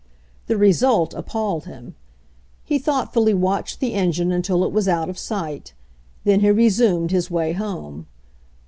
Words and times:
The 0.47 0.57
result 0.57 1.13
appalled 1.13 1.65
him. 1.65 1.93
He 2.63 2.79
thoughtfully 2.79 3.35
watched 3.35 3.79
the 3.79 3.93
engine 3.93 4.31
until 4.31 4.63
it 4.65 4.71
was 4.71 4.87
out 4.87 5.09
of 5.11 5.17
sight. 5.19 5.75
Then 6.23 6.39
he 6.39 6.49
resumed 6.49 7.11
his 7.11 7.29
way 7.29 7.53
home. 7.53 8.07